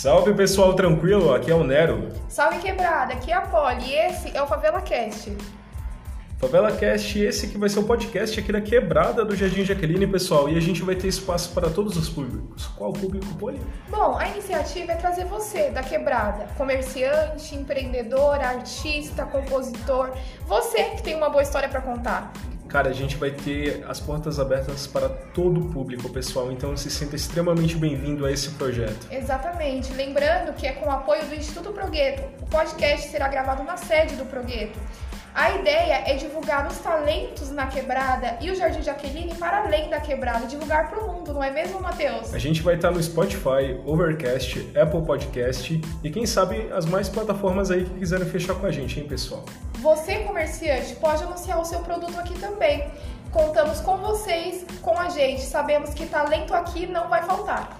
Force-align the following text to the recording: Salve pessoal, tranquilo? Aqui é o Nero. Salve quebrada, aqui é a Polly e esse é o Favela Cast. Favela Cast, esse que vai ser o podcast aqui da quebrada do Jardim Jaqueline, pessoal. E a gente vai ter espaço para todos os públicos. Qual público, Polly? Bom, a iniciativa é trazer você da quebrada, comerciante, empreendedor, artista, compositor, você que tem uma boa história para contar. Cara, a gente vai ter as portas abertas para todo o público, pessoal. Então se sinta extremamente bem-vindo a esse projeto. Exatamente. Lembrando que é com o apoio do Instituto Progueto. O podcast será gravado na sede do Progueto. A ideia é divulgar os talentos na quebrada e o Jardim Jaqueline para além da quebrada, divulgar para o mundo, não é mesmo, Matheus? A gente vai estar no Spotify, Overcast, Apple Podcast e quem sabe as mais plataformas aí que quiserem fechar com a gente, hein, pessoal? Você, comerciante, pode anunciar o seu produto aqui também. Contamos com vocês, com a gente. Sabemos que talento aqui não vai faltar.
Salve 0.00 0.32
pessoal, 0.32 0.74
tranquilo? 0.74 1.34
Aqui 1.34 1.50
é 1.50 1.54
o 1.56 1.64
Nero. 1.64 2.10
Salve 2.28 2.60
quebrada, 2.60 3.14
aqui 3.14 3.32
é 3.32 3.34
a 3.34 3.40
Polly 3.40 3.84
e 3.84 3.94
esse 3.96 4.30
é 4.36 4.40
o 4.40 4.46
Favela 4.46 4.80
Cast. 4.80 5.36
Favela 6.38 6.70
Cast, 6.70 7.18
esse 7.18 7.48
que 7.48 7.58
vai 7.58 7.68
ser 7.68 7.80
o 7.80 7.82
podcast 7.82 8.38
aqui 8.38 8.52
da 8.52 8.60
quebrada 8.60 9.24
do 9.24 9.34
Jardim 9.34 9.64
Jaqueline, 9.64 10.06
pessoal. 10.06 10.48
E 10.48 10.56
a 10.56 10.60
gente 10.60 10.82
vai 10.82 10.94
ter 10.94 11.08
espaço 11.08 11.52
para 11.52 11.68
todos 11.68 11.96
os 11.96 12.08
públicos. 12.08 12.68
Qual 12.76 12.92
público, 12.92 13.26
Polly? 13.34 13.60
Bom, 13.88 14.16
a 14.16 14.28
iniciativa 14.28 14.92
é 14.92 14.94
trazer 14.94 15.24
você 15.24 15.70
da 15.70 15.82
quebrada, 15.82 16.46
comerciante, 16.56 17.56
empreendedor, 17.56 18.36
artista, 18.36 19.26
compositor, 19.26 20.12
você 20.46 20.84
que 20.90 21.02
tem 21.02 21.16
uma 21.16 21.28
boa 21.28 21.42
história 21.42 21.68
para 21.68 21.80
contar. 21.80 22.32
Cara, 22.68 22.90
a 22.90 22.92
gente 22.92 23.16
vai 23.16 23.30
ter 23.30 23.82
as 23.88 23.98
portas 23.98 24.38
abertas 24.38 24.86
para 24.86 25.08
todo 25.08 25.60
o 25.60 25.72
público, 25.72 26.08
pessoal. 26.10 26.52
Então 26.52 26.76
se 26.76 26.90
sinta 26.90 27.16
extremamente 27.16 27.74
bem-vindo 27.76 28.26
a 28.26 28.30
esse 28.30 28.50
projeto. 28.50 29.06
Exatamente. 29.10 29.92
Lembrando 29.94 30.52
que 30.52 30.66
é 30.66 30.72
com 30.72 30.86
o 30.86 30.90
apoio 30.90 31.24
do 31.24 31.34
Instituto 31.34 31.72
Progueto. 31.72 32.22
O 32.42 32.46
podcast 32.46 33.08
será 33.08 33.26
gravado 33.28 33.64
na 33.64 33.78
sede 33.78 34.16
do 34.16 34.26
Progueto. 34.26 34.78
A 35.34 35.52
ideia 35.52 36.02
é 36.04 36.16
divulgar 36.16 36.66
os 36.66 36.78
talentos 36.78 37.50
na 37.50 37.68
quebrada 37.68 38.36
e 38.40 38.50
o 38.50 38.56
Jardim 38.56 38.82
Jaqueline 38.82 39.34
para 39.36 39.58
além 39.58 39.88
da 39.88 40.00
quebrada, 40.00 40.46
divulgar 40.46 40.90
para 40.90 40.98
o 40.98 41.12
mundo, 41.12 41.32
não 41.32 41.44
é 41.44 41.50
mesmo, 41.50 41.80
Matheus? 41.80 42.34
A 42.34 42.38
gente 42.38 42.60
vai 42.60 42.74
estar 42.74 42.90
no 42.90 43.00
Spotify, 43.00 43.80
Overcast, 43.86 44.68
Apple 44.76 45.02
Podcast 45.02 45.80
e 46.02 46.10
quem 46.10 46.26
sabe 46.26 46.68
as 46.72 46.86
mais 46.86 47.08
plataformas 47.08 47.70
aí 47.70 47.84
que 47.84 47.98
quiserem 47.98 48.26
fechar 48.26 48.54
com 48.54 48.66
a 48.66 48.72
gente, 48.72 48.98
hein, 48.98 49.06
pessoal? 49.06 49.44
Você, 49.80 50.18
comerciante, 50.24 50.96
pode 50.96 51.22
anunciar 51.22 51.60
o 51.60 51.64
seu 51.64 51.80
produto 51.80 52.18
aqui 52.18 52.36
também. 52.38 52.90
Contamos 53.30 53.80
com 53.80 53.96
vocês, 53.98 54.64
com 54.82 54.98
a 54.98 55.08
gente. 55.08 55.42
Sabemos 55.42 55.94
que 55.94 56.04
talento 56.06 56.52
aqui 56.52 56.86
não 56.86 57.08
vai 57.08 57.22
faltar. 57.22 57.78